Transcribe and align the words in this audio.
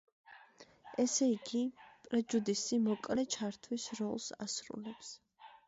ესე 1.03 1.27
იგი, 1.33 1.61
პრეჯუდისი 2.07 2.81
„მოკლე 2.87 3.29
ჩართვის“ 3.37 3.89
როლს 4.03 4.29
ასრულებს. 4.49 5.17